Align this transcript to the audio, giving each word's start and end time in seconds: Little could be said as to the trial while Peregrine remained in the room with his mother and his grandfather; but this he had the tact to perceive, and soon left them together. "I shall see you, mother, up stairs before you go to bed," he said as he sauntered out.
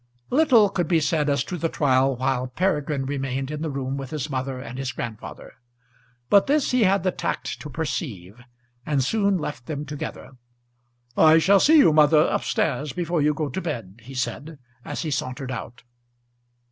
Little 0.31 0.69
could 0.69 0.87
be 0.87 0.99
said 0.99 1.29
as 1.29 1.43
to 1.43 1.59
the 1.59 1.69
trial 1.69 2.15
while 2.15 2.47
Peregrine 2.47 3.05
remained 3.05 3.51
in 3.51 3.61
the 3.61 3.69
room 3.69 3.97
with 3.97 4.09
his 4.09 4.31
mother 4.31 4.59
and 4.59 4.79
his 4.79 4.91
grandfather; 4.91 5.53
but 6.27 6.47
this 6.47 6.71
he 6.71 6.85
had 6.85 7.03
the 7.03 7.11
tact 7.11 7.61
to 7.61 7.69
perceive, 7.69 8.41
and 8.83 9.03
soon 9.03 9.37
left 9.37 9.67
them 9.67 9.85
together. 9.85 10.31
"I 11.15 11.37
shall 11.37 11.59
see 11.59 11.77
you, 11.77 11.93
mother, 11.93 12.21
up 12.23 12.43
stairs 12.43 12.93
before 12.93 13.21
you 13.21 13.35
go 13.35 13.49
to 13.49 13.61
bed," 13.61 13.99
he 14.01 14.15
said 14.15 14.57
as 14.83 15.03
he 15.03 15.11
sauntered 15.11 15.51
out. 15.51 15.83